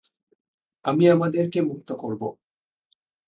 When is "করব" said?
1.93-2.21